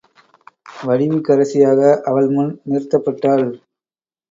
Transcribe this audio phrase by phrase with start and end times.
[0.79, 3.47] வடிவுக்கரசியாக அவள் முன் நிறுத்தப்பட்டாள்.